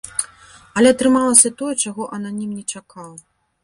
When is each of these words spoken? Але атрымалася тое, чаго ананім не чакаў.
Але 0.79 0.93
атрымалася 0.93 1.53
тое, 1.61 1.71
чаго 1.87 2.11
ананім 2.21 2.59
не 2.61 2.69
чакаў. 2.77 3.11